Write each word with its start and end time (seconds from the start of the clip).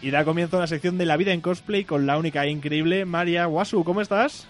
Y 0.00 0.10
da 0.10 0.24
comienzo 0.24 0.56
a 0.56 0.60
la 0.60 0.66
sección 0.66 0.96
de 0.96 1.06
la 1.06 1.16
vida 1.16 1.32
en 1.32 1.40
cosplay 1.40 1.84
con 1.84 2.06
la 2.06 2.18
única 2.18 2.44
e 2.44 2.50
increíble 2.50 3.04
María 3.04 3.48
Wasu. 3.48 3.84
¿Cómo 3.84 4.00
estás? 4.00 4.46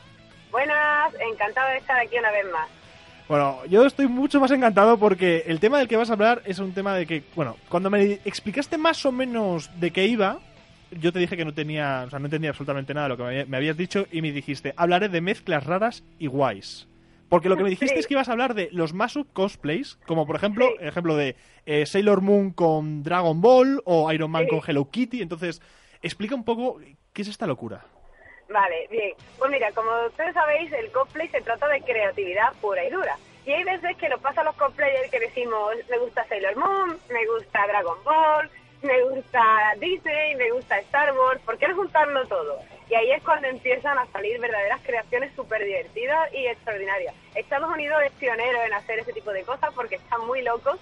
Buenas, 0.52 1.12
encantado 1.32 1.70
de 1.70 1.78
estar 1.78 1.98
aquí 1.98 2.16
una 2.18 2.30
vez 2.30 2.44
más. 2.52 2.68
Bueno, 3.28 3.58
yo 3.66 3.84
estoy 3.84 4.06
mucho 4.06 4.40
más 4.40 4.50
encantado 4.50 4.98
porque 4.98 5.44
el 5.46 5.60
tema 5.60 5.78
del 5.78 5.88
que 5.88 5.96
vas 5.96 6.10
a 6.10 6.14
hablar 6.14 6.42
es 6.44 6.58
un 6.58 6.72
tema 6.72 6.94
de 6.94 7.06
que, 7.06 7.22
bueno, 7.34 7.56
cuando 7.68 7.90
me 7.90 8.20
explicaste 8.24 8.78
más 8.78 9.04
o 9.04 9.12
menos 9.12 9.70
de 9.80 9.90
qué 9.90 10.06
iba, 10.06 10.38
yo 10.92 11.12
te 11.12 11.18
dije 11.18 11.36
que 11.36 11.44
no 11.44 11.52
tenía, 11.52 12.04
o 12.06 12.10
sea, 12.10 12.18
no 12.18 12.26
entendía 12.26 12.50
absolutamente 12.50 12.94
nada 12.94 13.08
de 13.08 13.16
lo 13.16 13.16
que 13.16 13.44
me 13.46 13.56
habías 13.56 13.76
dicho 13.76 14.06
y 14.10 14.22
me 14.22 14.32
dijiste, 14.32 14.72
hablaré 14.76 15.08
de 15.08 15.20
mezclas 15.20 15.64
raras 15.64 16.04
y 16.18 16.26
guays. 16.26 16.86
Porque 17.28 17.48
lo 17.48 17.56
que 17.56 17.62
me 17.62 17.70
dijiste 17.70 17.98
es 17.98 18.06
que 18.06 18.14
ibas 18.14 18.28
a 18.28 18.32
hablar 18.32 18.54
de 18.54 18.68
los 18.72 18.94
Mashup 18.94 19.32
cosplays, 19.32 19.96
como 20.06 20.26
por 20.26 20.36
ejemplo, 20.36 20.68
ejemplo 20.80 21.16
de 21.16 21.36
eh, 21.66 21.86
Sailor 21.86 22.20
Moon 22.20 22.50
con 22.50 23.02
Dragon 23.02 23.40
Ball 23.40 23.82
o 23.84 24.10
Iron 24.12 24.30
Man 24.30 24.46
con 24.48 24.60
Hello 24.66 24.90
Kitty. 24.90 25.22
Entonces, 25.22 25.60
explica 26.02 26.34
un 26.34 26.44
poco 26.44 26.80
qué 27.12 27.22
es 27.22 27.28
esta 27.28 27.46
locura. 27.46 27.84
Vale, 28.50 28.88
bien. 28.90 29.12
Pues 29.38 29.50
mira, 29.50 29.70
como 29.72 29.90
ustedes 30.06 30.32
sabéis, 30.32 30.72
el 30.72 30.90
cosplay 30.90 31.28
se 31.28 31.42
trata 31.42 31.68
de 31.68 31.82
creatividad 31.82 32.52
pura 32.60 32.84
y 32.84 32.90
dura. 32.90 33.16
Y 33.44 33.52
hay 33.52 33.64
veces 33.64 33.96
que 33.96 34.08
nos 34.08 34.20
pasa 34.20 34.42
a 34.42 34.44
los 34.44 34.56
cosplayers 34.56 35.10
que 35.10 35.20
decimos, 35.20 35.74
me 35.88 35.98
gusta 35.98 36.26
Sailor 36.28 36.56
Moon, 36.56 36.98
me 37.10 37.26
gusta 37.26 37.66
Dragon 37.66 37.96
Ball, 38.04 38.50
me 38.82 39.02
gusta 39.02 39.74
Disney, 39.80 40.34
me 40.36 40.50
gusta 40.50 40.78
Star 40.78 41.16
Wars, 41.16 41.40
¿por 41.42 41.58
qué 41.58 41.68
no 41.68 41.76
juntarlo 41.76 42.26
todo? 42.26 42.58
Y 42.88 42.94
ahí 42.94 43.10
es 43.10 43.22
cuando 43.22 43.48
empiezan 43.48 43.98
a 43.98 44.06
salir 44.06 44.40
verdaderas 44.40 44.80
creaciones 44.82 45.32
súper 45.34 45.64
divertidas 45.64 46.32
y 46.32 46.46
extraordinarias. 46.46 47.14
Estados 47.34 47.70
Unidos 47.70 48.02
es 48.04 48.12
pionero 48.12 48.62
en 48.62 48.72
hacer 48.72 49.00
ese 49.00 49.12
tipo 49.12 49.32
de 49.32 49.42
cosas 49.42 49.70
porque 49.74 49.96
están 49.96 50.26
muy 50.26 50.42
locos, 50.42 50.78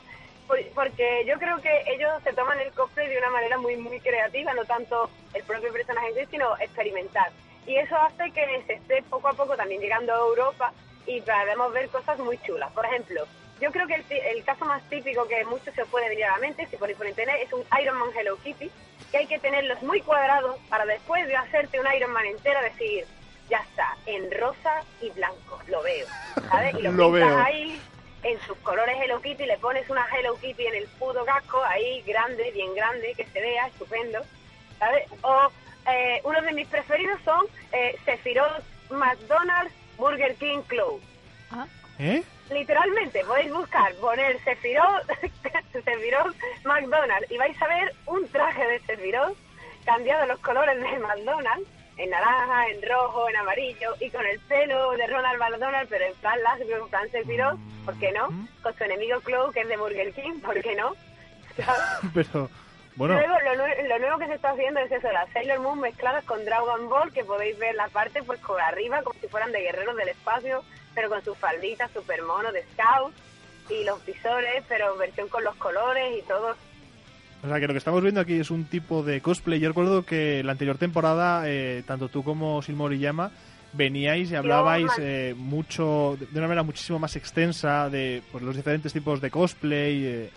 porque 0.75 1.25
yo 1.27 1.39
creo 1.39 1.61
que 1.61 1.83
ellos 1.87 2.11
se 2.23 2.33
toman 2.33 2.61
el 2.61 2.73
cosplay 2.73 3.09
de 3.09 3.19
una 3.19 3.31
manera 3.31 3.59
muy, 3.59 3.77
muy 3.77 3.99
creativa, 3.99 4.55
no 4.55 4.65
tanto 4.65 5.11
el 5.35 5.43
propio 5.43 5.73
personaje 5.73 6.27
sino 6.31 6.57
experimentar. 6.59 7.31
Y 7.67 7.77
eso 7.77 7.97
hace 7.97 8.31
que 8.31 8.63
se 8.67 8.75
esté 8.75 9.03
poco 9.11 9.29
a 9.29 9.33
poco 9.33 9.57
también 9.57 9.81
llegando 9.81 10.15
a 10.15 10.19
Europa 10.19 10.73
y 11.07 11.21
podemos 11.21 11.73
ver 11.73 11.89
cosas 11.89 12.19
muy 12.21 12.39
chulas. 12.39 12.71
Por 12.73 12.87
ejemplo, 12.87 13.25
yo 13.61 13.73
creo 13.73 13.87
que 13.87 14.05
el, 14.31 14.45
caso 14.45 14.65
más 14.65 14.83
típico 14.89 15.27
que 15.27 15.45
muchos 15.45 15.75
se 15.75 15.85
puede 15.87 16.09
venir 16.09 16.25
a 16.27 16.33
la 16.33 16.39
mente, 16.39 16.67
si 16.67 16.77
ponéis 16.77 16.99
por 16.99 17.07
internet, 17.07 17.37
es 17.43 17.53
un 17.53 17.65
Iron 17.81 17.99
Man 17.99 18.11
Hello 18.17 18.37
Kitty, 18.37 18.71
que 19.11 19.19
hay 19.19 19.27
que 19.27 19.39
tenerlos 19.39 19.83
muy 19.83 20.01
cuadrados 20.01 20.57
para 20.69 20.85
después 20.85 21.27
de 21.27 21.37
hacerte 21.37 21.81
un 21.81 21.87
Iron 21.95 22.13
Man 22.13 22.27
entero 22.27 22.61
decir, 22.63 23.07
ya 23.49 23.59
está, 23.59 23.97
en 24.07 24.31
rosa 24.31 24.83
y 25.01 25.11
blanco, 25.11 25.61
lo 25.69 25.83
veo, 25.83 26.07
¿sabes? 26.51 26.75
Y 26.75 26.83
lo, 26.83 26.93
lo 26.93 27.39
ahí 27.39 27.81
en 28.23 28.41
sus 28.41 28.59
colores 28.59 28.97
Hello 29.01 29.23
Kitty, 29.23 29.47
le 29.47 29.57
pones 29.59 29.89
una 29.89 30.07
Hello 30.13 30.37
Kitty 30.37 30.67
en 30.67 30.75
el 30.75 30.89
puto 30.99 31.25
casco, 31.25 31.63
ahí 31.65 32.03
grande, 32.03 32.51
bien 32.53 32.75
grande, 32.75 33.15
que 33.17 33.25
se 33.25 33.41
vea, 33.41 33.69
estupendo, 33.69 34.23
¿sabes? 34.79 35.09
O 35.23 35.51
eh, 35.89 36.21
uno 36.25 36.43
de 36.43 36.53
mis 36.53 36.67
preferidos 36.69 37.21
son 37.25 37.47
eh, 37.73 37.97
Sephiroth 38.05 38.65
McDonald's 38.91 39.73
Burger 39.97 40.35
King 40.37 40.61
Club. 40.67 41.01
¿Ah? 41.51 41.67
¿Eh? 41.99 42.23
Literalmente 42.51 43.25
podéis 43.25 43.53
buscar, 43.53 43.95
poner 43.95 44.43
Sephiroth, 44.45 45.07
Sephiroth 45.73 46.37
McDonald's 46.65 47.31
y 47.31 47.39
vais 47.39 47.61
a 47.61 47.69
ver 47.69 47.95
un 48.07 48.29
traje 48.29 48.67
de 48.67 48.81
Sephiroth 48.81 49.37
cambiado 49.85 50.27
los 50.27 50.41
colores 50.41 50.81
de 50.81 50.99
McDonald's, 50.99 51.69
en 51.97 52.11
naranja, 52.11 52.69
en 52.69 52.83
rojo, 52.83 53.29
en 53.29 53.37
amarillo 53.37 53.95
y 54.01 54.11
con 54.11 54.27
el 54.27 54.39
pelo 54.41 54.91
de 54.93 55.07
Ronald 55.07 55.39
McDonald, 55.39 55.89
pero 55.89 56.05
en 56.05 56.15
plan 56.17 56.43
láser, 56.43 56.71
en 56.71 56.89
plan 56.89 57.11
Sephiroth, 57.11 57.59
¿por 57.85 57.99
qué 57.99 58.13
no? 58.13 58.31
Mm. 58.31 58.49
Con 58.63 58.77
su 58.77 58.85
enemigo 58.85 59.21
Clow, 59.21 59.53
que 59.53 59.61
es 59.61 59.69
de 59.69 59.77
Burger 59.77 60.13
King, 60.13 60.41
¿por 60.41 60.61
qué 60.61 60.75
no? 60.75 60.95
pero... 62.15 62.51
Bueno. 62.97 63.15
Luego, 63.15 63.35
lo, 63.89 63.99
nuevo 63.99 64.19
que 64.19 64.27
se 64.27 64.35
está 64.35 64.53
haciendo 64.53 64.81
es 64.81 64.91
eso, 64.91 65.13
las 65.13 65.31
Sailor 65.31 65.61
Moon 65.61 65.81
mezcladas 65.81 66.25
con 66.25 66.43
Dragon 66.47 66.89
Ball, 66.89 67.13
que 67.13 67.27
podéis 67.27 67.59
ver 67.59 67.75
la 67.75 67.89
parte 67.89 68.23
pues 68.23 68.41
por 68.41 68.59
arriba, 68.59 69.03
como 69.03 69.21
si 69.21 69.29
fueran 69.29 69.53
de 69.53 69.61
guerreros 69.61 69.97
del 69.97 70.09
espacio, 70.09 70.65
pero 70.97 71.09
con 71.11 71.23
sus 71.23 71.39
falditas 71.39 71.91
super 71.93 72.23
mono 72.23 72.51
de 72.51 72.65
scout 72.73 73.15
y 73.71 73.85
los 73.85 74.05
visores, 74.05 74.65
pero 74.69 74.97
versión 74.97 75.29
con 75.29 75.45
los 75.45 75.55
colores 75.57 76.19
y 76.19 76.27
todo. 76.27 76.57
O 77.45 77.49
sea, 77.49 77.61
que 77.61 77.67
lo 77.67 77.75
que 77.75 77.79
estamos 77.79 78.03
viendo 78.03 78.21
aquí 78.21 78.41
es 78.41 78.51
un 78.51 78.65
tipo 78.65 79.03
de 79.03 79.21
cosplay. 79.21 79.61
Yo 79.61 79.69
recuerdo 79.69 80.05
que 80.05 80.43
la 80.43 80.53
anterior 80.53 80.79
temporada, 80.79 81.43
eh, 81.47 81.85
tanto 81.87 82.09
tú 82.09 82.25
como 82.25 82.63
Silmoriyama 82.63 83.31
veníais 83.75 84.31
y 84.31 84.35
hablabais 84.35 84.91
eh, 84.99 85.35
mucho, 85.37 86.17
de 86.19 86.39
una 86.39 86.49
manera 86.49 86.63
muchísimo 86.63 86.99
más 86.99 87.15
extensa 87.15 87.91
de 87.91 88.23
pues, 88.33 88.43
los 88.43 88.57
diferentes 88.57 88.93
tipos 88.93 89.21
de 89.21 89.31
cosplay. 89.31 90.05
Eh, 90.05 90.31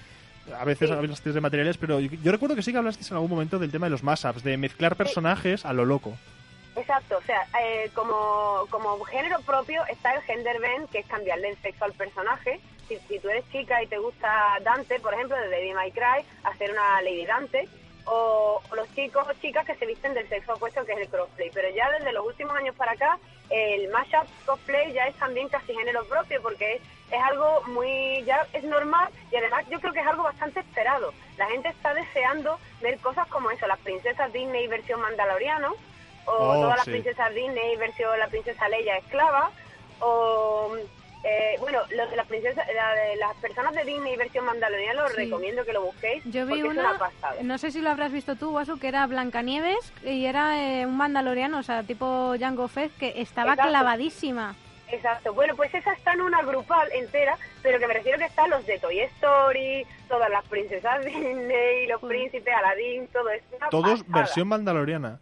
a 0.59 0.65
veces 0.65 0.91
hablasteis 0.91 1.35
de 1.35 1.41
materiales, 1.41 1.77
pero 1.77 1.99
yo, 1.99 2.31
recuerdo 2.31 2.55
que 2.55 2.63
sí 2.63 2.71
que 2.71 2.79
hablasteis 2.79 3.11
en 3.11 3.15
algún 3.15 3.29
momento 3.29 3.59
del 3.59 3.71
tema 3.71 3.85
de 3.85 3.91
los 3.91 4.03
mashups, 4.03 4.43
de 4.43 4.57
mezclar 4.57 4.95
personajes 4.95 5.65
a 5.65 5.73
lo 5.73 5.85
loco. 5.85 6.17
Exacto, 6.89 7.19
o 7.19 7.21
sea, 7.21 7.45
eh, 7.61 7.91
como, 7.93 8.65
como 8.71 8.99
género 9.03 9.39
propio 9.41 9.85
está 9.89 10.15
el 10.15 10.23
gender 10.23 10.59
bend, 10.59 10.89
que 10.89 10.97
es 10.97 11.05
cambiarle 11.05 11.49
el 11.49 11.57
sexo 11.57 11.85
al 11.85 11.93
personaje. 11.93 12.59
Si, 12.87 12.97
si 13.07 13.19
tú 13.19 13.29
eres 13.29 13.47
chica 13.51 13.83
y 13.83 13.85
te 13.85 13.99
gusta 13.99 14.57
Dante, 14.63 14.99
por 14.99 15.13
ejemplo, 15.13 15.37
de 15.37 15.49
Lady 15.49 15.71
My 15.75 15.91
Cry, 15.91 16.25
hacer 16.43 16.71
una 16.71 16.99
Lady 17.03 17.27
Dante. 17.27 17.69
O, 18.05 18.59
los 18.75 18.91
chicos 18.95 19.23
o 19.29 19.33
chicas 19.33 19.67
que 19.67 19.75
se 19.75 19.85
visten 19.85 20.15
del 20.15 20.27
sexo 20.29 20.53
opuesto, 20.53 20.83
que 20.83 20.93
es 20.93 20.97
el 21.01 21.09
crossplay. 21.09 21.51
Pero 21.53 21.69
ya 21.75 21.91
desde 21.91 22.11
los 22.11 22.25
últimos 22.25 22.55
años 22.55 22.73
para 22.75 22.93
acá, 22.93 23.19
el 23.51 23.87
mashup 23.89 24.27
cosplay 24.47 24.91
ya 24.91 25.05
es 25.05 25.15
también 25.17 25.47
casi 25.47 25.75
género 25.75 26.03
propio, 26.05 26.41
porque 26.41 26.77
es, 26.77 26.81
es 27.11 27.21
algo 27.21 27.61
muy, 27.67 28.23
ya 28.23 28.47
es 28.51 28.63
normal 28.63 29.09
y 29.31 29.35
además 29.35 29.63
yo 29.69 29.79
creo 29.79 29.93
que 29.93 29.99
es 29.99 30.07
algo 30.07 30.23
bastante 30.23 30.61
esperado. 30.61 31.13
La 31.37 31.45
gente 31.49 31.69
está 31.69 31.93
deseando 31.93 32.57
ver 32.81 32.97
cosas 32.97 33.27
como 33.27 33.51
eso, 33.51 33.67
las 33.67 33.79
princesas 33.79 34.33
Disney 34.33 34.65
versión 34.65 34.99
mandaloriano, 35.01 35.75
o 36.25 36.31
oh, 36.31 36.53
todas 36.61 36.77
las 36.77 36.85
princesas 36.85 37.33
Disney 37.33 37.75
versión 37.77 38.17
la 38.19 38.27
princesa 38.27 38.67
Leia 38.69 38.97
esclava, 38.97 39.51
o 39.99 40.75
eh, 41.23 41.57
bueno, 41.59 41.79
lo 41.89 42.07
de 42.07 42.15
las 42.15 42.27
princesas, 42.27 42.65
de 42.65 43.15
las 43.17 43.35
personas 43.37 43.73
de 43.73 43.83
Disney 43.83 44.15
versión 44.15 44.45
mandaloriana 44.45 45.03
os 45.03 45.15
recomiendo 45.15 45.65
que 45.65 45.73
lo 45.73 45.81
busquéis. 45.81 46.23
Yo 46.25 46.45
vi 46.45 46.61
una, 46.63 46.97
no 47.43 47.57
sé 47.57 47.71
si 47.71 47.81
lo 47.81 47.89
habrás 47.89 48.11
visto 48.11 48.35
tú, 48.35 48.51
Wasu, 48.51 48.79
que 48.79 48.87
era 48.87 49.05
Blancanieves 49.05 49.93
y 50.03 50.25
era 50.25 50.63
eh, 50.63 50.85
un 50.85 50.95
mandaloriano, 50.95 51.59
o 51.59 51.63
sea, 51.63 51.83
tipo 51.83 52.35
Jango 52.39 52.69
Fett, 52.69 52.95
que 52.97 53.21
estaba 53.21 53.57
clavadísima. 53.57 54.55
Exacto, 54.91 55.33
bueno, 55.33 55.55
pues 55.55 55.73
esa 55.73 55.91
está 55.93 56.13
en 56.13 56.21
una 56.21 56.41
grupal 56.41 56.89
entera, 56.93 57.37
pero 57.61 57.79
que 57.79 57.87
me 57.87 57.93
refiero 57.93 58.17
que 58.17 58.25
están 58.25 58.49
los 58.49 58.65
de 58.65 58.79
Toy 58.79 59.01
Story, 59.01 59.85
todas 60.07 60.29
las 60.29 60.43
princesas 60.45 61.03
Disney, 61.05 61.85
los 61.87 62.01
príncipes, 62.01 62.53
Aladdin, 62.55 63.07
todo 63.07 63.29
eso. 63.29 63.45
Todos 63.69 64.07
versión 64.07 64.47
mandaloriana. 64.47 65.19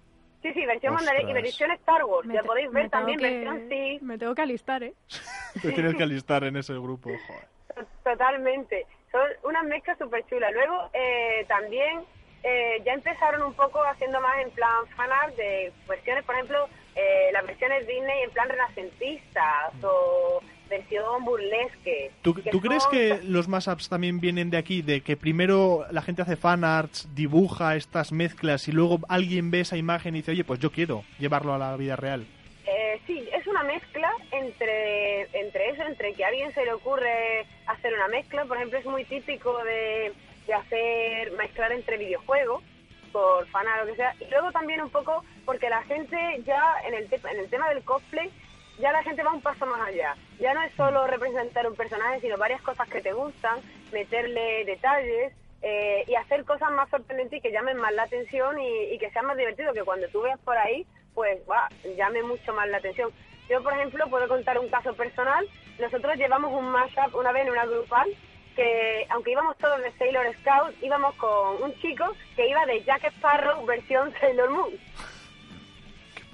Sí, 0.48 0.62
sí, 0.62 0.66
versión 0.66 0.94
Mandalorian 0.94 1.30
y 1.30 1.34
versión 1.34 1.72
Star 1.72 2.06
Wars. 2.06 2.28
ya 2.32 2.42
podéis 2.44 2.72
ver 2.72 2.90
también 2.90 3.20
versión 3.20 3.68
sí. 3.70 4.00
Me 4.02 4.18
tengo 4.18 4.34
que 4.34 4.44
alistar, 4.44 4.82
¿eh? 4.84 4.94
Te 5.62 5.72
tienes 5.72 5.96
que 5.96 6.04
alistar 6.04 6.44
en 6.46 6.56
ese 6.56 6.74
grupo, 6.74 7.10
joder. 7.28 7.88
Totalmente. 8.04 8.86
Son 9.12 9.22
unas 9.44 9.66
mezclas 9.66 9.98
súper 9.98 10.26
chulas. 10.28 10.54
Luego, 10.54 10.90
eh, 10.94 11.46
también 11.50 12.02
eh, 12.44 12.82
ya 12.86 12.94
empezaron 12.94 13.44
un 13.44 13.54
poco 13.56 13.84
haciendo 13.84 14.22
más 14.22 14.38
en 14.40 14.52
plan 14.52 14.88
fanart 14.96 15.36
de 15.36 15.74
versiones, 15.88 16.24
por 16.24 16.36
ejemplo, 16.36 16.70
eh, 16.96 17.30
las 17.34 17.46
versiones 17.46 17.86
Disney 17.86 18.24
en 18.24 18.32
plan 18.32 18.48
renacentistas 18.48 19.74
o 19.84 20.42
versión 20.68 21.24
burlesque. 21.26 22.12
¿Tú, 22.22 22.34
crees 22.34 22.86
que 22.88 23.20
los 23.24 23.48
mashups 23.48 23.90
también 23.90 24.20
vienen 24.20 24.50
de 24.50 24.58
aquí? 24.58 24.82
De 24.82 25.02
que 25.02 25.18
primero 25.18 25.86
la 25.92 26.02
gente 26.02 26.22
hace 26.22 26.36
fanarts, 26.36 27.08
dibuja 27.16 27.76
estas 27.76 28.12
mezclas 28.12 28.68
y 28.68 28.72
luego 28.72 29.00
alguien 29.10 29.52
ve 29.52 29.62
esa 29.62 29.78
imagen 29.78 30.16
y 30.16 30.20
dice, 30.20 30.32
oye, 30.32 30.44
pues 30.44 30.60
yo 30.60 30.72
quiero 30.72 31.04
llevarlo 31.20 31.54
a 31.54 31.58
la 31.58 31.76
vida 31.78 31.96
real. 31.96 32.26
Eh, 32.66 33.00
sí, 33.08 33.28
es 33.34 33.48
una 33.48 33.64
mezcla 33.64 34.12
entre, 34.32 35.22
entre 35.40 35.70
eso, 35.70 35.84
entre 35.84 36.14
que 36.14 36.26
a 36.26 36.28
alguien 36.28 36.54
se 36.54 36.66
le 36.66 36.74
ocurre 36.74 37.46
hacer 37.66 37.94
una 37.94 38.08
mezcla. 38.10 38.46
Por 38.46 38.58
ejemplo, 38.58 38.80
es 38.80 38.86
muy 38.86 39.06
típico 39.06 39.58
de, 39.64 40.14
de 40.46 40.54
hacer 40.54 41.32
mezclar 41.32 41.72
entre 41.72 41.98
videojuegos 41.98 42.64
por 43.12 43.48
fanart 43.48 43.84
o 43.84 43.86
lo 43.86 43.92
que 43.92 43.98
sea. 43.98 44.14
Y 44.20 44.30
luego 44.30 44.52
también 44.52 44.82
un 44.82 44.90
poco 44.90 45.24
porque 45.46 45.70
la 45.70 45.82
gente 45.84 46.18
ya 46.46 46.62
en 46.86 46.94
el, 46.94 47.08
en 47.12 47.40
el 47.40 47.50
tema 47.50 47.70
del 47.70 47.84
cosplay 47.84 48.30
ya 48.80 48.92
la 48.92 49.04
gente 49.04 49.24
va 49.24 49.34
un 49.34 49.42
paso 49.42 49.66
más 49.66 49.88
allá. 49.88 50.16
Ya 50.40 50.54
no 50.54 50.62
es 50.62 50.74
solo 50.76 51.08
representar 51.08 51.68
un 51.68 51.76
personaje, 51.76 52.22
sino 52.22 52.38
varias 52.38 52.62
cosas 52.62 52.88
que 52.90 53.02
te 53.02 53.14
gustan, 53.14 53.60
meterle 53.92 54.66
detalles 54.66 55.34
eh, 55.62 56.04
y 56.08 56.16
hacer 56.16 56.46
cosas 56.46 56.72
más 56.72 56.90
sorprendentes 56.90 57.40
y 57.40 57.42
que 57.42 57.52
llamen 57.52 57.78
más 57.78 57.94
la 57.94 58.04
atención 58.04 58.60
y, 58.60 58.98
que 59.00 59.10
sea 59.12 59.24
más 59.24 59.38
divertido, 59.38 59.74
que 59.74 59.84
cuando 59.84 60.08
tú 60.10 60.22
veas 60.22 60.40
por 60.40 60.58
ahí, 60.58 60.86
pues 61.14 61.40
va, 61.50 61.68
llame 61.96 62.22
mucho 62.24 62.54
más 62.54 62.68
la 62.70 62.78
atención. 62.78 63.12
Yo, 63.50 63.64
por 63.64 63.74
ejemplo, 63.74 64.08
puedo 64.10 64.28
contar 64.28 64.60
un 64.60 64.70
caso 64.70 64.94
personal. 64.94 65.48
Nosotros 65.80 66.18
llevamos 66.18 66.52
un 66.54 66.70
mashup 66.70 67.16
una 67.16 67.32
vez 67.32 67.46
en 67.46 67.52
una 67.52 67.66
grupal 67.66 68.08
que, 68.56 69.08
aunque 69.10 69.32
íbamos 69.32 69.58
todos 69.58 69.82
de 69.82 69.92
Sailor 69.94 70.26
Scout, 70.42 70.76
íbamos 70.84 71.16
con 71.16 71.62
un 71.64 71.74
chico 71.80 72.06
que 72.36 72.50
iba 72.50 72.66
de 72.66 72.84
Jack 72.84 73.06
Sparrow 73.06 73.66
versión 73.66 74.14
Sailor 74.20 74.50
Moon. 74.50 74.74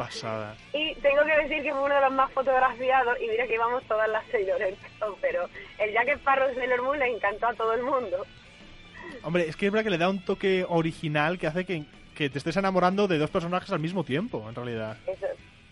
Pasada. 0.05 0.55
Y 0.73 0.95
tengo 0.95 1.23
que 1.25 1.35
decir 1.43 1.63
que 1.63 1.71
fue 1.71 1.83
uno 1.83 1.95
de 1.95 2.01
los 2.01 2.11
más 2.13 2.31
fotografiados 2.31 3.17
y 3.21 3.27
mira 3.27 3.47
que 3.47 3.55
íbamos 3.55 3.83
todas 3.83 4.09
las 4.09 4.25
Sailor 4.27 4.61
pero 5.21 5.49
el 5.79 5.93
Jack 5.93 6.09
Sparrow 6.09 6.47
de 6.49 6.55
Sailor 6.55 6.81
Moon 6.81 6.99
le 6.99 7.07
encantó 7.07 7.47
a 7.47 7.53
todo 7.53 7.73
el 7.73 7.83
mundo. 7.83 8.25
Hombre, 9.23 9.47
es 9.47 9.55
que 9.55 9.67
es 9.67 9.71
verdad 9.71 9.83
que 9.83 9.91
le 9.91 9.97
da 9.97 10.09
un 10.09 10.23
toque 10.23 10.65
original 10.67 11.37
que 11.37 11.47
hace 11.47 11.65
que, 11.65 11.83
que 12.15 12.29
te 12.29 12.37
estés 12.37 12.57
enamorando 12.57 13.07
de 13.07 13.17
dos 13.17 13.29
personajes 13.29 13.71
al 13.71 13.79
mismo 13.79 14.03
tiempo, 14.03 14.45
en 14.47 14.55
realidad. 14.55 14.97
Eso, 15.07 15.27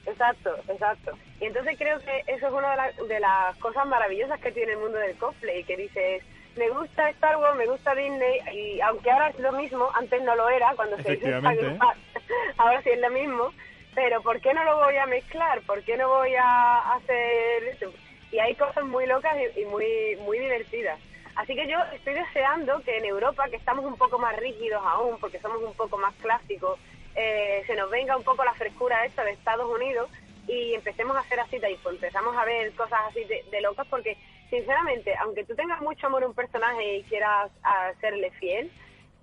exacto, 0.05 0.55
exacto. 0.67 1.17
Y 1.39 1.45
entonces 1.45 1.77
creo 1.77 1.99
que 1.99 2.23
eso 2.27 2.47
es 2.47 2.53
una 2.53 2.75
de, 2.75 3.07
de 3.07 3.19
las 3.19 3.55
cosas 3.57 3.85
maravillosas 3.87 4.39
que 4.39 4.51
tiene 4.51 4.73
el 4.73 4.79
mundo 4.79 4.97
del 4.97 5.15
cosplay, 5.17 5.63
que 5.63 5.77
dices, 5.77 6.23
me 6.55 6.69
gusta 6.69 7.09
Star 7.11 7.37
Wars, 7.37 7.57
me 7.57 7.67
gusta 7.67 7.95
Disney, 7.95 8.39
y 8.53 8.81
aunque 8.81 9.11
ahora 9.11 9.29
es 9.29 9.39
lo 9.39 9.51
mismo, 9.53 9.89
antes 9.95 10.21
no 10.23 10.35
lo 10.35 10.49
era, 10.49 10.73
cuando 10.75 10.97
se 10.97 11.13
hizo 11.13 11.27
ahora 12.57 12.81
sí 12.83 12.89
es 12.89 12.99
lo 12.99 13.09
mismo, 13.09 13.53
pero 13.93 14.21
¿por 14.21 14.39
qué 14.39 14.53
no 14.53 14.63
lo 14.63 14.77
voy 14.77 14.95
a 14.97 15.05
mezclar? 15.05 15.61
¿Por 15.61 15.83
qué 15.83 15.97
no 15.97 16.07
voy 16.07 16.33
a 16.35 16.93
hacer 16.93 17.63
eso? 17.63 17.91
Y 18.31 18.39
hay 18.39 18.55
cosas 18.55 18.85
muy 18.85 19.05
locas 19.05 19.35
y, 19.57 19.65
muy, 19.65 20.15
muy 20.21 20.39
divertidas. 20.39 20.99
Así 21.35 21.55
que 21.55 21.67
yo 21.67 21.77
estoy 21.93 22.13
deseando 22.13 22.81
que 22.81 22.97
en 22.97 23.05
Europa, 23.05 23.49
que 23.49 23.57
estamos 23.57 23.85
un 23.85 23.97
poco 23.97 24.19
más 24.19 24.35
rígidos 24.37 24.81
aún, 24.85 25.17
porque 25.19 25.39
somos 25.39 25.61
un 25.61 25.73
poco 25.73 25.97
más 25.97 26.13
clásicos, 26.15 26.79
eh, 27.15 27.63
se 27.67 27.75
nos 27.75 27.89
venga 27.89 28.15
un 28.15 28.23
poco 28.23 28.43
la 28.43 28.53
frescura 28.53 29.05
esta 29.05 29.23
de 29.23 29.31
Estados 29.31 29.69
Unidos 29.69 30.09
y 30.47 30.73
empecemos 30.73 31.15
a 31.15 31.19
hacer 31.19 31.39
así, 31.39 31.59
tipo, 31.59 31.89
empezamos 31.89 32.35
a 32.35 32.45
ver 32.45 32.73
cosas 32.73 32.99
así 33.09 33.23
de, 33.23 33.61
locas, 33.61 33.87
porque 33.87 34.17
sinceramente, 34.49 35.15
aunque 35.17 35.43
tú 35.43 35.55
tengas 35.55 35.81
mucho 35.81 36.07
amor 36.07 36.23
a 36.23 36.27
un 36.27 36.33
personaje 36.33 36.97
y 36.97 37.03
quieras 37.03 37.51
hacerle 37.63 38.31
fiel, 38.31 38.71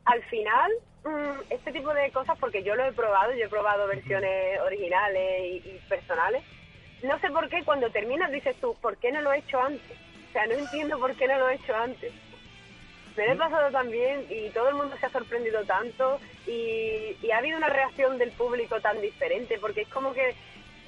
al 0.04 0.22
final 0.24 0.72
mm, 1.08 1.40
este 1.50 1.72
tipo 1.72 1.92
de 1.94 2.10
cosas, 2.10 2.38
porque 2.38 2.62
yo 2.62 2.74
lo 2.74 2.84
he 2.84 2.92
probado, 2.92 3.32
yo 3.34 3.46
he 3.46 3.48
probado 3.48 3.86
versiones 3.86 4.60
originales 4.60 5.40
y, 5.42 5.68
y 5.68 5.80
personales, 5.88 6.42
no 7.02 7.18
sé 7.20 7.30
por 7.30 7.48
qué 7.48 7.62
cuando 7.64 7.90
terminas 7.90 8.32
dices 8.32 8.56
tú, 8.60 8.74
¿por 8.80 8.96
qué 8.96 9.12
no 9.12 9.20
lo 9.22 9.32
he 9.32 9.38
hecho 9.38 9.60
antes? 9.60 9.96
O 10.28 10.32
sea, 10.32 10.46
no 10.46 10.54
entiendo 10.54 10.98
por 10.98 11.14
qué 11.14 11.26
no 11.26 11.38
lo 11.38 11.48
he 11.48 11.54
hecho 11.54 11.74
antes. 11.74 12.12
Me 13.16 13.26
lo 13.26 13.32
he 13.32 13.36
pasado 13.36 13.70
también 13.70 14.26
y 14.30 14.48
todo 14.50 14.68
el 14.68 14.76
mundo 14.76 14.96
se 14.98 15.06
ha 15.06 15.10
sorprendido 15.10 15.64
tanto 15.64 16.20
y, 16.46 17.16
ha 17.32 17.38
habido 17.38 17.56
una 17.56 17.68
reacción 17.68 18.16
del 18.16 18.30
público 18.30 18.80
tan 18.80 19.00
diferente 19.00 19.58
porque 19.58 19.82
es 19.82 19.88
como 19.88 20.12
que 20.12 20.34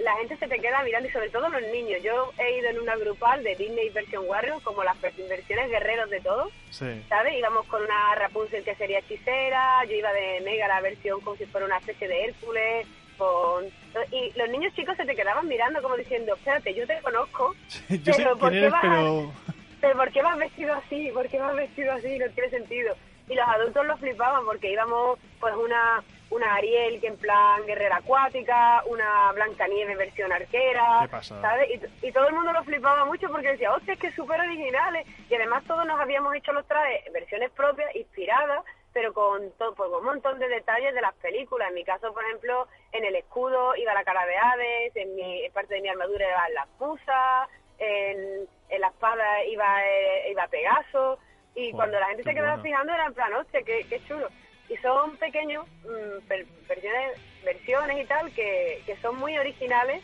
la 0.03 0.17
gente 0.17 0.37
se 0.37 0.49
te 0.49 0.59
queda 0.59 0.83
mirando 0.83 1.09
y 1.09 1.13
sobre 1.13 1.31
todo 1.31 1.49
los 1.49 1.63
niños. 1.63 2.03
Yo 2.03 2.33
he 2.39 2.59
ido 2.59 2.71
en 2.71 2.81
una 2.81 2.97
grupal 2.97 3.43
de 3.43 3.55
Disney 3.57 3.91
Version 3.91 4.25
Warriors, 4.27 4.63
como 4.63 4.83
las 4.83 5.01
versiones 5.01 5.71
guerreros 5.71 6.11
de 6.11 6.21
todo, 6.21 6.51
¿sabes? 6.71 7.35
Íbamos 7.37 7.67
con 7.67 7.83
una 7.83 8.15
Rapunzel 8.15 8.65
que 8.65 8.75
sería 8.77 9.01
hechicera, 9.01 9.85
yo 9.85 9.97
iba 9.97 10.13
de 10.13 10.41
Mega 10.41 10.69
la 10.69 10.81
versión 10.81 11.21
como 11.21 11.37
si 11.37 11.47
fuera 11.47 11.67
una 11.67 11.79
especie 11.79 12.09
de 12.09 12.25
Hércules, 12.25 12.87
con... 13.19 13.67
Y 14.13 14.33
los 14.39 14.49
niños 14.49 14.75
chicos 14.75 14.97
se 14.97 15.05
te 15.05 15.15
quedaban 15.15 15.47
mirando 15.47 15.83
como 15.83 15.97
diciendo, 15.97 16.35
espérate, 16.35 16.75
yo 16.75 16.87
te 16.87 17.01
conozco, 17.03 17.55
yo 17.89 18.13
pero, 18.17 18.39
¿por 18.39 18.53
qué 18.53 18.69
vas... 18.69 18.81
pero... 18.83 19.33
pero 19.81 19.97
¿por 19.97 20.13
qué 20.13 20.23
vas 20.23 20.39
vestido 20.39 20.75
así? 20.75 21.11
¿Por 21.13 21.29
qué 21.29 21.39
vas 21.39 21.57
vestido 21.57 21.93
así? 21.93 22.19
No 22.19 22.29
tiene 22.31 22.51
sentido. 22.51 22.95
Y 23.29 23.35
los 23.35 23.47
adultos 23.47 23.87
lo 23.87 23.97
flipaban 23.99 24.45
porque 24.45 24.73
íbamos 24.73 25.19
pues 25.39 25.55
una 25.55 26.03
una 26.31 26.55
Ariel 26.55 27.01
que 27.01 27.09
en 27.09 27.17
plan 27.17 27.67
guerrera 27.67 27.97
acuática, 27.97 28.83
una 28.87 29.33
Blancanieves 29.33 29.99
versión 29.99 30.33
arquera, 30.33 31.09
¿sabes? 31.23 31.81
Y, 32.03 32.13
todo 32.13 32.29
el 32.29 32.35
mundo 32.35 32.53
lo 32.53 32.65
flipaba 32.65 33.05
mucho 33.05 33.29
porque 33.29 33.53
decía, 33.53 33.73
hostia, 33.73 33.95
es 33.95 34.01
que 34.01 34.13
súper 34.13 34.41
originales. 34.41 35.07
Y 35.29 35.35
además 35.35 35.65
todos 35.65 35.85
nos 35.87 35.99
habíamos 36.01 36.35
hecho 36.35 36.53
los 36.53 36.67
trajes, 36.67 37.13
versiones 37.13 37.51
propias, 37.51 37.95
inspiradas, 37.97 38.65
pero 38.93 39.13
con, 39.13 39.51
todo, 39.59 39.75
pues, 39.75 39.91
un 39.91 40.05
montón 40.05 40.39
de 40.39 40.49
detalles 40.49 40.95
de 40.95 41.01
las 41.01 41.15
películas. 41.15 41.69
En 41.69 41.75
mi 41.75 41.85
caso, 41.85 42.13
por 42.13 42.25
ejemplo, 42.25 42.69
en 42.93 43.05
el 43.05 43.17
escudo 43.17 43.75
iba 43.77 43.95
la 43.95 44.05
cara 44.05 44.25
de 44.27 44.37
Hades, 44.37 44.97
en, 44.97 45.15
mi, 45.17 45.49
parte 45.51 45.75
de 45.75 45.81
mi 45.81 45.89
armadura 45.89 46.29
iban 46.29 46.55
las 46.55 46.69
musas, 46.79 47.49
en, 47.79 48.49
en 48.69 48.81
la 48.81 48.89
espada 48.89 49.45
iba, 49.47 49.85
eh, 49.85 50.31
iba 50.31 50.47
Pegaso. 50.49 51.19
Y 51.57 51.73
cuando 51.73 51.99
la 51.99 52.07
gente 52.07 52.23
se 52.23 52.35
quedaba 52.35 52.63
fijando 52.63 52.93
era 52.93 53.07
en 53.07 53.15
plan, 53.15 53.33
hostia, 53.35 53.63
qué, 53.63 53.85
qué 53.89 54.01
chulo 54.07 54.29
y 54.71 54.77
son 54.77 55.17
pequeños 55.17 55.67
mm, 55.85 56.29
versiones, 56.69 57.19
versiones 57.45 58.05
y 58.05 58.07
tal 58.07 58.31
que, 58.33 58.83
que, 58.87 58.97
son 58.99 59.17
muy 59.19 59.37
originales 59.37 60.03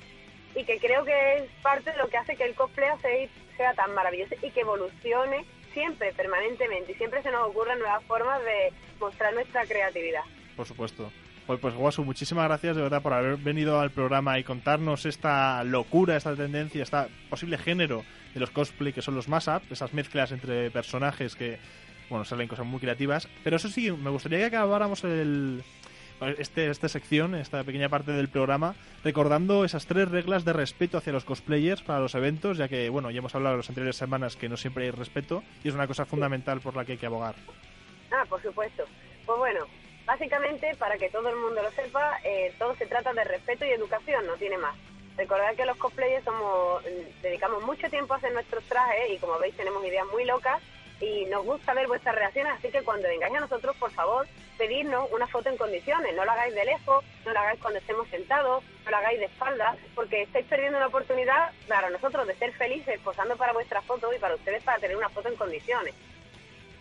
y 0.54 0.64
que 0.64 0.78
creo 0.78 1.04
que 1.04 1.36
es 1.36 1.44
parte 1.62 1.92
de 1.92 1.98
lo 1.98 2.08
que 2.08 2.16
hace 2.16 2.36
que 2.36 2.44
el 2.44 2.54
cosplay 2.54 3.30
sea 3.56 3.74
tan 3.74 3.94
maravilloso 3.94 4.34
y 4.42 4.50
que 4.50 4.60
evolucione 4.60 5.44
siempre, 5.72 6.12
permanentemente 6.14 6.92
y 6.92 6.94
siempre 6.96 7.22
se 7.22 7.30
nos 7.30 7.48
ocurren 7.48 7.78
nuevas 7.78 8.02
formas 8.04 8.42
de 8.42 8.72
mostrar 8.98 9.32
nuestra 9.34 9.64
creatividad. 9.66 10.22
Por 10.56 10.66
supuesto. 10.66 11.12
Pues, 11.46 11.60
pues 11.60 11.74
Guasu, 11.74 12.02
muchísimas 12.02 12.46
gracias 12.46 12.74
de 12.74 12.82
verdad 12.82 13.02
por 13.02 13.12
haber 13.12 13.36
venido 13.36 13.78
al 13.78 13.92
programa 13.92 14.36
y 14.38 14.42
contarnos 14.42 15.06
esta 15.06 15.62
locura, 15.62 16.16
esta 16.16 16.34
tendencia, 16.34 16.82
este 16.82 16.96
posible 17.30 17.56
género 17.56 18.02
de 18.34 18.40
los 18.40 18.50
cosplay 18.50 18.92
que 18.92 19.00
son 19.00 19.14
los 19.14 19.28
mashup, 19.28 19.62
esas 19.70 19.94
mezclas 19.94 20.32
entre 20.32 20.72
personajes 20.72 21.36
que 21.36 21.58
bueno, 22.08 22.24
salen 22.24 22.48
cosas 22.48 22.66
muy 22.66 22.80
creativas. 22.80 23.28
Pero 23.44 23.56
eso 23.56 23.68
sí, 23.68 23.90
me 23.90 24.10
gustaría 24.10 24.38
que 24.38 24.56
acabáramos 24.56 25.04
el, 25.04 25.62
este, 26.38 26.70
esta 26.70 26.88
sección, 26.88 27.34
esta 27.34 27.62
pequeña 27.64 27.88
parte 27.88 28.12
del 28.12 28.28
programa, 28.28 28.74
recordando 29.04 29.64
esas 29.64 29.86
tres 29.86 30.10
reglas 30.10 30.44
de 30.44 30.52
respeto 30.52 30.98
hacia 30.98 31.12
los 31.12 31.24
cosplayers 31.24 31.82
para 31.82 32.00
los 32.00 32.14
eventos, 32.14 32.58
ya 32.58 32.68
que, 32.68 32.88
bueno, 32.88 33.10
ya 33.10 33.18
hemos 33.18 33.34
hablado 33.34 33.54
en 33.54 33.58
las 33.58 33.68
anteriores 33.68 33.96
semanas 33.96 34.36
que 34.36 34.48
no 34.48 34.56
siempre 34.56 34.84
hay 34.84 34.90
respeto 34.90 35.42
y 35.62 35.68
es 35.68 35.74
una 35.74 35.86
cosa 35.86 36.06
fundamental 36.06 36.60
por 36.60 36.74
la 36.74 36.84
que 36.84 36.92
hay 36.92 36.98
que 36.98 37.06
abogar. 37.06 37.34
Ah, 38.10 38.24
por 38.28 38.40
supuesto. 38.40 38.84
Pues 39.26 39.38
bueno, 39.38 39.66
básicamente, 40.06 40.74
para 40.78 40.96
que 40.96 41.10
todo 41.10 41.28
el 41.28 41.36
mundo 41.36 41.60
lo 41.62 41.70
sepa, 41.72 42.18
eh, 42.24 42.54
todo 42.58 42.74
se 42.76 42.86
trata 42.86 43.12
de 43.12 43.24
respeto 43.24 43.64
y 43.66 43.70
educación, 43.70 44.26
no 44.26 44.34
tiene 44.34 44.56
más. 44.58 44.76
Recordad 45.16 45.54
que 45.54 45.66
los 45.66 45.76
cosplayers 45.78 46.24
somos, 46.24 46.82
dedicamos 47.22 47.62
mucho 47.64 47.88
tiempo 47.88 48.14
a 48.14 48.18
hacer 48.18 48.32
nuestros 48.32 48.62
trajes 48.64 49.10
y 49.10 49.18
como 49.18 49.38
veis 49.38 49.56
tenemos 49.56 49.84
ideas 49.84 50.06
muy 50.12 50.24
locas 50.24 50.62
y 51.00 51.26
nos 51.26 51.44
gusta 51.44 51.74
ver 51.74 51.86
vuestras 51.86 52.14
reacciones, 52.14 52.54
así 52.54 52.68
que 52.68 52.82
cuando 52.82 53.08
vengáis 53.08 53.34
a 53.34 53.40
nosotros, 53.40 53.76
por 53.76 53.90
favor, 53.90 54.26
pedirnos 54.56 55.10
una 55.12 55.26
foto 55.26 55.50
en 55.50 55.56
condiciones. 55.56 56.14
No 56.14 56.24
lo 56.24 56.32
hagáis 56.32 56.54
de 56.54 56.64
lejos, 56.64 57.04
no 57.24 57.32
lo 57.32 57.38
hagáis 57.38 57.60
cuando 57.60 57.78
estemos 57.78 58.08
sentados, 58.08 58.64
no 58.84 58.90
lo 58.90 58.96
hagáis 58.96 59.18
de 59.18 59.26
espalda, 59.26 59.76
porque 59.94 60.22
estáis 60.22 60.46
perdiendo 60.46 60.78
una 60.78 60.86
oportunidad 60.86 61.52
para 61.68 61.90
nosotros 61.90 62.26
de 62.26 62.34
ser 62.36 62.52
felices 62.52 62.98
posando 63.00 63.36
para 63.36 63.52
vuestras 63.52 63.84
fotos 63.84 64.14
y 64.16 64.18
para 64.18 64.34
ustedes 64.34 64.62
para 64.62 64.78
tener 64.78 64.96
una 64.96 65.10
foto 65.10 65.28
en 65.28 65.36
condiciones. 65.36 65.94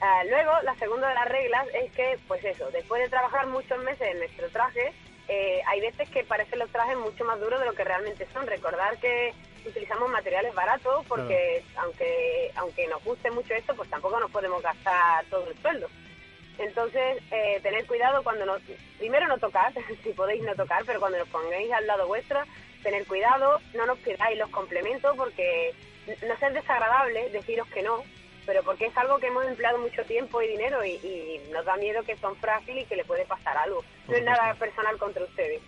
Ah, 0.01 0.23
luego, 0.29 0.51
la 0.63 0.75
segunda 0.75 1.09
de 1.09 1.15
las 1.15 1.27
reglas 1.27 1.67
es 1.73 1.91
que, 1.91 2.19
pues 2.27 2.43
eso, 2.43 2.69
después 2.71 3.01
de 3.01 3.09
trabajar 3.09 3.47
muchos 3.47 3.81
meses 3.83 4.09
en 4.11 4.19
nuestro 4.19 4.49
traje, 4.49 4.93
eh, 5.27 5.61
hay 5.67 5.81
veces 5.81 6.09
que 6.09 6.23
parecen 6.23 6.59
los 6.59 6.69
trajes 6.69 6.97
mucho 6.97 7.23
más 7.25 7.39
duros 7.39 7.59
de 7.59 7.65
lo 7.65 7.73
que 7.73 7.83
realmente 7.83 8.27
son. 8.33 8.45
Recordar 8.45 8.97
que 8.97 9.33
utilizamos 9.65 10.09
materiales 10.09 10.53
baratos 10.53 11.05
porque 11.07 11.63
aunque 11.77 12.51
aunque 12.55 12.87
nos 12.87 13.03
guste 13.03 13.31
mucho 13.31 13.53
esto, 13.53 13.75
pues 13.75 13.89
tampoco 13.89 14.19
nos 14.19 14.31
podemos 14.31 14.61
gastar 14.61 15.25
todo 15.25 15.49
el 15.49 15.57
sueldo. 15.57 15.87
Entonces, 16.57 17.21
eh, 17.31 17.59
tener 17.61 17.85
cuidado 17.85 18.23
cuando 18.23 18.45
nos... 18.45 18.61
Primero 18.97 19.27
no 19.27 19.37
tocar, 19.37 19.73
si 20.03 20.09
podéis 20.13 20.41
no 20.43 20.55
tocar, 20.55 20.83
pero 20.85 20.99
cuando 20.99 21.17
nos 21.17 21.27
pongáis 21.29 21.71
al 21.71 21.85
lado 21.85 22.07
vuestro, 22.07 22.39
tener 22.81 23.05
cuidado, 23.05 23.59
no 23.73 23.85
nos 23.85 23.97
pidáis 23.99 24.37
los 24.37 24.49
complementos 24.49 25.15
porque 25.17 25.73
no 26.25 26.37
ser 26.37 26.53
desagradable 26.53 27.29
deciros 27.31 27.67
que 27.69 27.81
no, 27.81 28.03
pero 28.45 28.63
porque 28.63 28.85
es 28.85 28.97
algo 28.97 29.17
que 29.17 29.27
hemos 29.27 29.45
empleado 29.45 29.79
mucho 29.79 30.03
tiempo 30.03 30.41
y 30.41 30.47
dinero 30.47 30.85
y, 30.85 31.41
nos 31.51 31.65
da 31.65 31.77
miedo 31.77 32.03
que 32.03 32.17
son 32.17 32.35
frágiles 32.35 32.83
y 32.83 32.87
que 32.87 32.95
le 32.97 33.05
puede 33.05 33.25
pasar 33.25 33.57
algo. 33.57 33.83
no 34.07 34.15
es 34.15 34.23
nada 34.23 34.53
personal 34.55 34.97
contra 34.97 35.23
ustedes. 35.23 35.61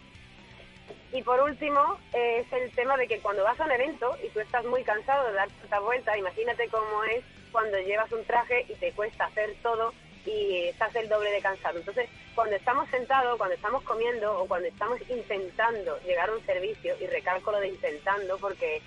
Y 1.13 1.21
por 1.21 1.39
último, 1.39 1.97
es 2.13 2.51
el 2.51 2.71
tema 2.71 2.97
de 2.97 3.07
que 3.07 3.19
cuando 3.19 3.43
vas 3.43 3.59
a 3.59 3.65
un 3.65 3.71
evento 3.71 4.17
y 4.23 4.29
tú 4.29 4.39
estás 4.39 4.65
muy 4.65 4.83
cansado 4.83 5.27
de 5.27 5.33
dar 5.33 5.47
esta 5.63 5.79
vuelta, 5.79 6.17
imagínate 6.17 6.67
cómo 6.67 7.03
es 7.05 7.23
cuando 7.51 7.79
llevas 7.79 8.11
un 8.11 8.23
traje 8.25 8.65
y 8.67 8.73
te 8.75 8.91
cuesta 8.91 9.25
hacer 9.25 9.55
todo 9.63 9.93
y 10.25 10.67
estás 10.67 10.93
el 10.95 11.07
doble 11.07 11.31
de 11.31 11.41
cansado. 11.41 11.79
Entonces, 11.79 12.09
cuando 12.35 12.55
estamos 12.55 12.89
sentados, 12.89 13.37
cuando 13.37 13.55
estamos 13.55 13.83
comiendo 13.83 14.41
o 14.41 14.47
cuando 14.47 14.67
estamos 14.67 14.99
intentando 15.09 15.97
llegar 16.01 16.29
a 16.29 16.33
un 16.33 16.45
servicio, 16.45 16.95
y 16.99 17.07
recalco 17.07 17.51
lo 17.51 17.59
de 17.59 17.69
intentando 17.69 18.37
porque 18.37 18.81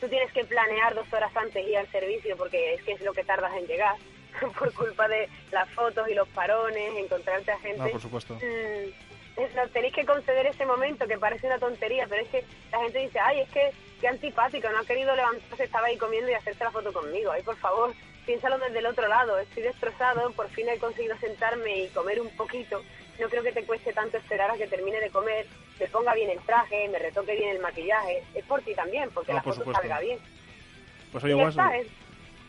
tú 0.00 0.08
tienes 0.08 0.32
que 0.32 0.44
planear 0.44 0.94
dos 0.94 1.10
horas 1.12 1.30
antes 1.36 1.66
ir 1.66 1.76
al 1.76 1.90
servicio 1.92 2.36
porque 2.36 2.74
es 2.74 2.82
que 2.82 2.92
es 2.92 3.00
lo 3.02 3.12
que 3.12 3.22
tardas 3.22 3.54
en 3.54 3.66
llegar 3.66 3.96
por 4.58 4.72
culpa 4.72 5.06
de 5.06 5.28
las 5.52 5.68
fotos 5.70 6.08
y 6.08 6.14
los 6.14 6.28
parones, 6.28 6.96
encontrarte 6.96 7.52
a 7.52 7.58
gente. 7.60 7.78
No, 7.78 7.88
por 7.90 8.00
supuesto. 8.00 8.34
Mm, 8.34 9.09
tenéis 9.72 9.94
que 9.94 10.04
conceder 10.04 10.46
ese 10.46 10.66
momento 10.66 11.06
que 11.06 11.18
parece 11.18 11.46
una 11.46 11.58
tontería, 11.58 12.06
pero 12.08 12.22
es 12.22 12.28
que 12.28 12.44
la 12.72 12.80
gente 12.80 12.98
dice, 12.98 13.18
ay, 13.18 13.40
es 13.40 13.50
que 13.50 13.70
qué 14.00 14.08
antipático, 14.08 14.68
no 14.70 14.78
ha 14.78 14.84
querido 14.84 15.14
levantarse, 15.14 15.64
estaba 15.64 15.86
ahí 15.86 15.96
comiendo 15.96 16.30
y 16.30 16.34
hacerse 16.34 16.64
la 16.64 16.70
foto 16.70 16.92
conmigo. 16.92 17.30
Ay, 17.30 17.42
por 17.42 17.56
favor, 17.56 17.92
piénsalo 18.26 18.58
desde 18.58 18.78
el 18.78 18.86
otro 18.86 19.08
lado, 19.08 19.38
estoy 19.38 19.62
destrozado, 19.62 20.32
por 20.32 20.48
fin 20.50 20.68
he 20.68 20.78
conseguido 20.78 21.16
sentarme 21.18 21.84
y 21.84 21.88
comer 21.88 22.20
un 22.20 22.30
poquito. 22.30 22.82
No 23.18 23.28
creo 23.28 23.42
que 23.42 23.52
te 23.52 23.64
cueste 23.64 23.92
tanto 23.92 24.16
esperar 24.16 24.50
a 24.50 24.56
que 24.56 24.66
termine 24.66 24.98
de 25.00 25.10
comer, 25.10 25.46
me 25.78 25.86
ponga 25.88 26.14
bien 26.14 26.30
el 26.30 26.40
traje, 26.40 26.88
me 26.88 26.98
retoque 26.98 27.36
bien 27.36 27.50
el 27.50 27.60
maquillaje. 27.60 28.22
Es 28.34 28.44
por 28.44 28.62
ti 28.62 28.74
también, 28.74 29.10
porque 29.10 29.32
la 29.32 29.42
foto 29.42 29.70
salga 29.72 30.00
bien. 30.00 30.18
Pues 31.12 31.24
oye, 31.24 31.34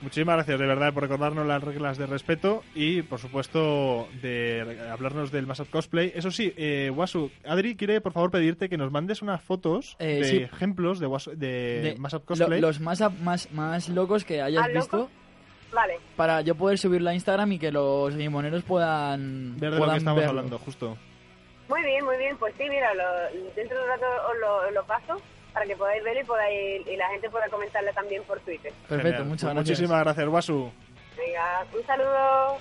Muchísimas 0.02 0.36
gracias 0.38 0.60
de 0.60 0.66
verdad 0.66 0.94
por 0.94 1.04
recordarnos 1.04 1.46
las 1.46 1.64
reglas 1.64 1.98
de 1.98 2.08
respeto 2.08 2.64
y 2.74 3.04
por 3.04 3.20
supuesto 3.20 4.08
de 4.22 4.80
hablarnos 4.92 5.32
del 5.32 5.46
Mashup 5.46 5.70
Cosplay. 5.70 6.12
Eso 6.16 6.32
sí, 6.32 6.52
eh, 6.58 6.92
Wasu, 6.94 7.30
Adri 7.46 7.76
quiere 7.76 8.02
por 8.02 8.12
favor 8.12 8.32
pedirte 8.32 8.68
que 8.68 8.78
nos 8.78 8.92
mandes 8.92 9.22
unas 9.22 9.42
fotos 9.42 9.96
Eh, 10.00 10.16
de 10.20 10.24
sí. 10.26 10.38
ejemplos 10.38 11.00
de, 11.00 11.08
Wasu- 11.08 11.34
de, 11.36 11.82
De- 11.82 11.96
Mashup 12.00 12.22
lo- 12.22 12.26
Cosplay. 12.36 12.60
los 12.62 12.80
más, 12.80 13.00
más, 13.22 13.52
más 13.52 13.90
locos 13.90 14.26
que 14.26 14.42
hayas 14.42 14.64
¿Ah, 14.66 14.68
loco? 14.70 14.80
visto 14.80 15.10
Vale. 15.72 16.00
para 16.16 16.42
yo 16.42 16.56
poder 16.56 16.80
subirlo 16.80 17.12
a 17.12 17.14
Instagram 17.14 17.52
y 17.52 17.60
que 17.60 17.72
los 17.72 18.14
limoneros 18.16 18.64
puedan, 18.64 19.60
Ver 19.60 19.72
de 19.72 19.80
lo 19.80 19.92
que 19.92 19.98
estamos 19.98 20.20
verlo. 20.20 20.30
hablando, 20.40 20.58
justo. 20.58 20.98
Muy 21.70 21.84
bien, 21.84 22.04
muy 22.04 22.18
bien. 22.18 22.36
Pues 22.38 22.54
sí, 22.58 22.64
mira, 22.68 22.92
lo- 22.96 23.54
dentro 23.56 23.78
de 23.78 23.84
un 23.84 23.90
rato 23.90 24.06
os 24.32 24.40
lo, 24.42 24.72
lo 24.72 24.84
paso 24.86 25.22
para 25.54 25.66
que 25.66 25.76
podáis 25.76 26.04
verlo 26.04 26.22
y, 26.22 26.24
podáis, 26.26 26.88
y 26.88 26.96
la 26.96 27.10
gente 27.10 27.30
pueda 27.30 27.48
comentarle 27.50 27.94
también 27.94 28.24
por 28.24 28.40
Twitter. 28.42 28.72
Perfecto, 28.88 29.24
muchas 29.26 29.42
Pues 29.44 29.54
gracias. 29.54 29.56
Muchísimas 29.80 30.04
gracias, 30.04 30.28
Wasu. 30.28 30.72
Venga, 31.18 31.66
un 31.74 31.86
saludo. 31.86 32.58